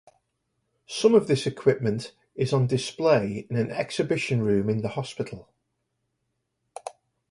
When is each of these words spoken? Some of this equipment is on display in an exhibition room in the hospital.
Some 0.87 1.13
of 1.13 1.27
this 1.27 1.45
equipment 1.45 2.15
is 2.33 2.53
on 2.53 2.65
display 2.65 3.45
in 3.51 3.55
an 3.55 3.69
exhibition 3.69 4.41
room 4.41 4.67
in 4.67 4.81
the 4.81 4.87
hospital. 4.87 5.53